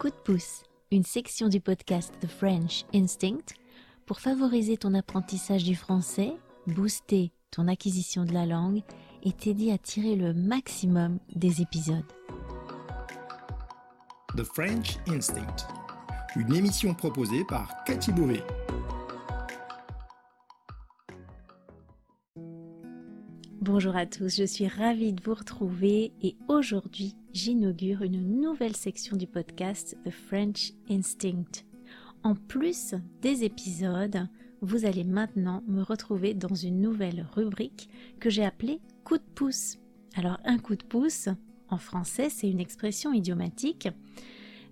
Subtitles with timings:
[0.00, 3.54] Coup de pouce, une section du podcast The French Instinct
[4.06, 6.32] pour favoriser ton apprentissage du français,
[6.66, 8.80] booster ton acquisition de la langue
[9.22, 12.10] et t'aider à tirer le maximum des épisodes.
[14.38, 15.68] The French Instinct,
[16.34, 18.42] une émission proposée par Cathy Beauvais.
[23.60, 29.16] Bonjour à tous, je suis ravie de vous retrouver et aujourd'hui j'inaugure une nouvelle section
[29.16, 31.64] du podcast The French Instinct.
[32.22, 34.28] En plus des épisodes,
[34.60, 39.78] vous allez maintenant me retrouver dans une nouvelle rubrique que j'ai appelée coup de pouce.
[40.16, 41.28] Alors un coup de pouce,
[41.68, 43.88] en français, c'est une expression idiomatique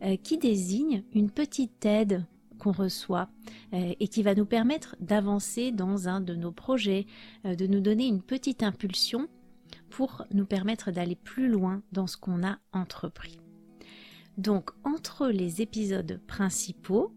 [0.02, 2.24] euh, qui désigne une petite aide
[2.58, 3.28] qu'on reçoit
[3.72, 7.06] euh, et qui va nous permettre d'avancer dans un de nos projets,
[7.46, 9.28] euh, de nous donner une petite impulsion
[9.90, 13.38] pour nous permettre d'aller plus loin dans ce qu'on a entrepris.
[14.36, 17.12] Donc entre les épisodes principaux,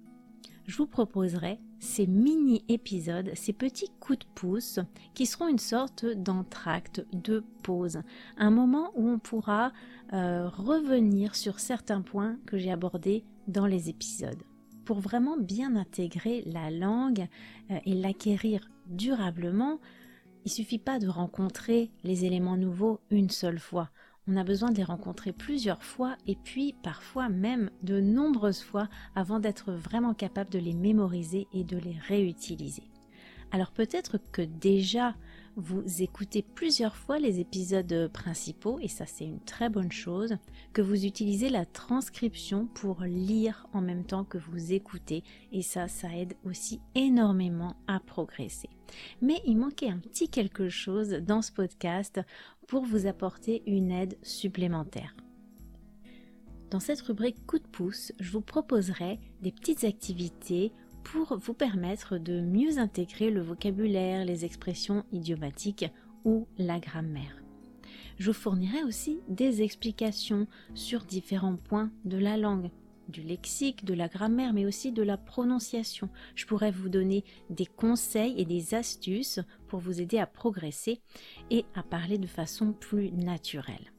[0.65, 4.79] je vous proposerai ces mini-épisodes, ces petits coups de pouce
[5.15, 8.01] qui seront une sorte d'entracte, de pause,
[8.37, 9.71] un moment où on pourra
[10.13, 14.43] euh, revenir sur certains points que j'ai abordés dans les épisodes
[14.85, 17.27] pour vraiment bien intégrer la langue
[17.69, 19.79] euh, et l'acquérir durablement,
[20.45, 23.89] il suffit pas de rencontrer les éléments nouveaux une seule fois.
[24.27, 28.87] On a besoin de les rencontrer plusieurs fois et puis parfois même de nombreuses fois
[29.15, 32.90] avant d'être vraiment capable de les mémoriser et de les réutiliser.
[33.51, 35.15] Alors peut-être que déjà
[35.57, 40.37] vous écoutez plusieurs fois les épisodes principaux, et ça c'est une très bonne chose,
[40.71, 45.89] que vous utilisez la transcription pour lire en même temps que vous écoutez, et ça,
[45.89, 48.69] ça aide aussi énormément à progresser.
[49.21, 52.21] Mais il manquait un petit quelque chose dans ce podcast
[52.67, 55.15] pour vous apporter une aide supplémentaire.
[56.69, 60.71] Dans cette rubrique coup de pouce, je vous proposerai des petites activités
[61.03, 65.85] pour vous permettre de mieux intégrer le vocabulaire, les expressions idiomatiques
[66.25, 67.41] ou la grammaire.
[68.17, 72.69] Je vous fournirai aussi des explications sur différents points de la langue,
[73.09, 76.09] du lexique, de la grammaire, mais aussi de la prononciation.
[76.35, 81.01] Je pourrais vous donner des conseils et des astuces pour vous aider à progresser
[81.49, 83.91] et à parler de façon plus naturelle.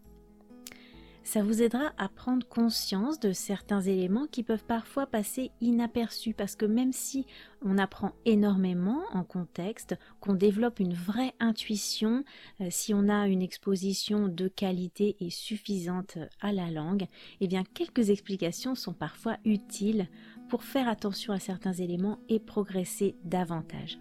[1.32, 6.56] Ça vous aidera à prendre conscience de certains éléments qui peuvent parfois passer inaperçus parce
[6.56, 7.24] que même si
[7.62, 12.22] on apprend énormément en contexte, qu'on développe une vraie intuition,
[12.60, 17.06] euh, si on a une exposition de qualité et suffisante à la langue,
[17.40, 20.08] eh bien quelques explications sont parfois utiles
[20.50, 23.98] pour faire attention à certains éléments et progresser davantage.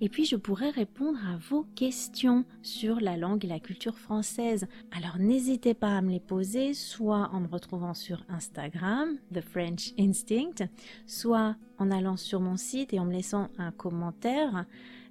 [0.00, 4.66] Et puis je pourrais répondre à vos questions sur la langue et la culture française.
[4.92, 9.92] Alors n'hésitez pas à me les poser, soit en me retrouvant sur Instagram, The French
[9.98, 10.68] Instinct,
[11.06, 14.64] soit en allant sur mon site et en me laissant un commentaire.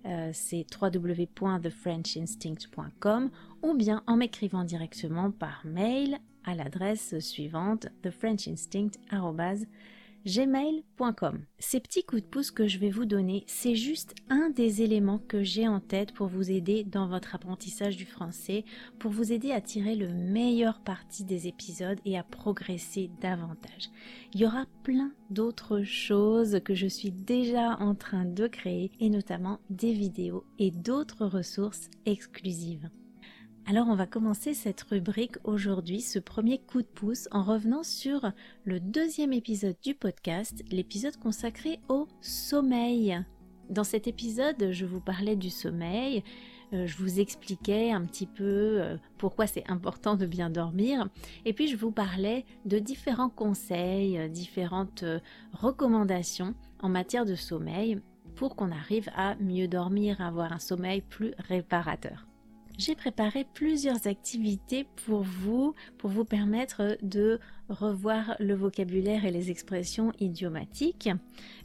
[0.06, 3.30] Euh, c'est www.thefrenchinstinct.com
[3.64, 9.66] ou bien en m'écrivant directement par mail à l'adresse suivante thefrenchinstinct.com
[10.26, 11.40] gmail.com.
[11.60, 15.20] Ces petits coups de pouce que je vais vous donner, c'est juste un des éléments
[15.20, 18.66] que j'ai en tête pour vous aider dans votre apprentissage du français,
[19.00, 23.90] pour vous aider à tirer le meilleur parti des épisodes et à progresser davantage.
[24.34, 29.10] Il y aura plein d'autres choses que je suis déjà en train de créer et
[29.10, 32.90] notamment des vidéos et d'autres ressources exclusives.
[33.70, 38.32] Alors on va commencer cette rubrique aujourd'hui, ce premier coup de pouce, en revenant sur
[38.64, 43.24] le deuxième épisode du podcast, l'épisode consacré au sommeil.
[43.70, 46.24] Dans cet épisode, je vous parlais du sommeil,
[46.74, 51.08] euh, je vous expliquais un petit peu euh, pourquoi c'est important de bien dormir,
[51.46, 55.06] et puis je vous parlais de différents conseils, euh, différentes
[55.54, 58.00] recommandations en matière de sommeil
[58.34, 62.29] pour qu'on arrive à mieux dormir, à avoir un sommeil plus réparateur
[62.80, 69.52] j'ai préparé plusieurs activités pour vous, pour vous permettre de revoir le vocabulaire et les
[69.52, 71.10] expressions idiomatiques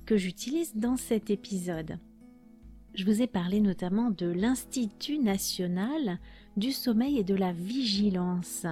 [0.06, 1.98] que j'utilise dans cet épisode.
[2.96, 6.18] Je vous ai parlé notamment de l'Institut national
[6.56, 8.66] du sommeil et de la vigilance.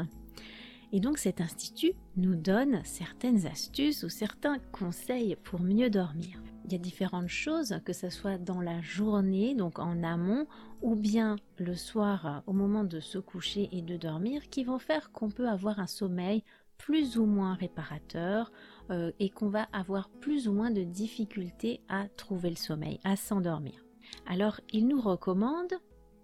[0.92, 6.40] Et donc cet institut nous donne certaines astuces ou certains conseils pour mieux dormir.
[6.64, 10.46] Il y a différentes choses, que ce soit dans la journée, donc en amont,
[10.80, 14.78] ou bien le soir euh, au moment de se coucher et de dormir, qui vont
[14.78, 16.44] faire qu'on peut avoir un sommeil
[16.78, 18.50] plus ou moins réparateur
[18.90, 23.16] euh, et qu'on va avoir plus ou moins de difficultés à trouver le sommeil, à
[23.16, 23.84] s'endormir.
[24.26, 25.72] Alors, il nous recommande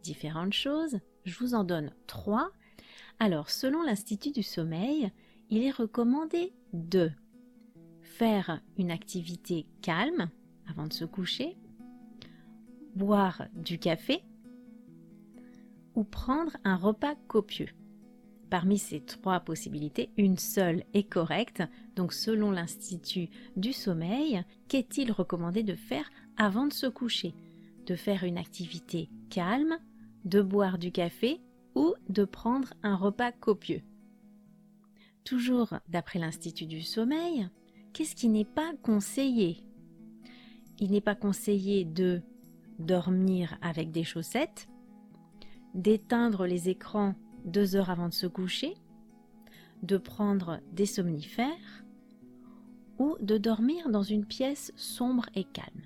[0.02, 0.98] différentes choses.
[1.24, 2.50] Je vous en donne trois.
[3.20, 5.12] Alors, selon l'Institut du sommeil,
[5.50, 7.10] il est recommandé de
[8.18, 10.28] faire une activité calme
[10.68, 11.56] avant de se coucher,
[12.96, 14.24] boire du café
[15.94, 17.68] ou prendre un repas copieux.
[18.50, 21.62] Parmi ces trois possibilités, une seule est correcte.
[21.94, 27.34] Donc selon l'Institut du sommeil, qu'est-il recommandé de faire avant de se coucher?
[27.86, 29.78] De faire une activité calme,
[30.24, 31.40] de boire du café
[31.76, 33.82] ou de prendre un repas copieux.
[35.22, 37.48] Toujours d'après l'Institut du sommeil,
[37.92, 39.64] qu'est-ce qui n'est pas conseillé?
[40.78, 42.22] Il n'est pas conseillé de
[42.78, 44.68] dormir avec des chaussettes,
[45.74, 47.14] d'éteindre les écrans
[47.44, 48.74] deux heures avant de se coucher,
[49.82, 51.84] de prendre des somnifères
[52.98, 55.82] ou de dormir dans une pièce sombre et calme.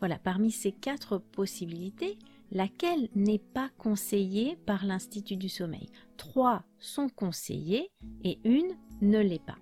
[0.00, 2.18] Voilà, parmi ces quatre possibilités,
[2.50, 5.88] laquelle n'est pas conseillée par l'Institut du sommeil?
[6.16, 7.90] Trois sont conseillées
[8.22, 9.56] et une ne l'est pas.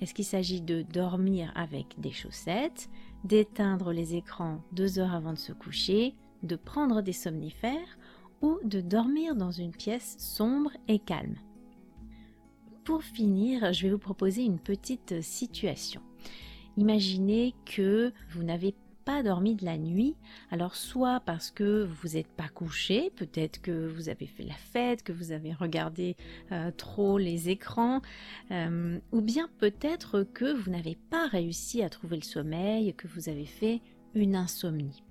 [0.00, 2.88] Est-ce qu'il s'agit de dormir avec des chaussettes,
[3.24, 7.98] d'éteindre les écrans deux heures avant de se coucher, de prendre des somnifères
[8.40, 11.36] ou de dormir dans une pièce sombre et calme?
[12.84, 16.00] Pour finir, je vais vous proposer une petite situation.
[16.76, 18.74] Imaginez que vous n'avez
[19.08, 20.16] pas dormi de la nuit,
[20.50, 25.02] alors soit parce que vous n'êtes pas couché, peut-être que vous avez fait la fête,
[25.02, 26.14] que vous avez regardé
[26.52, 28.02] euh, trop les écrans,
[28.50, 33.30] euh, ou bien peut-être que vous n'avez pas réussi à trouver le sommeil, que vous
[33.30, 33.80] avez fait
[34.14, 35.02] une insomnie.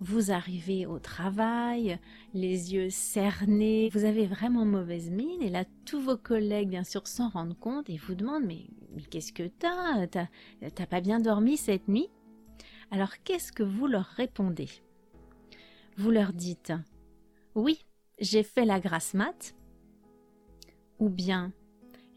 [0.00, 2.00] Vous arrivez au travail,
[2.34, 7.06] les yeux cernés, vous avez vraiment mauvaise mine et là tous vos collègues bien sûr
[7.06, 8.66] s'en rendent compte et vous demandent mais,
[9.08, 12.08] qu'est-ce que t'as T'as pas bien dormi cette nuit?
[12.90, 14.68] Alors qu'est-ce que vous leur répondez?
[15.96, 16.72] Vous leur dites
[17.54, 17.84] oui,
[18.18, 19.54] j'ai fait la grasse mat
[20.98, 21.52] ou bien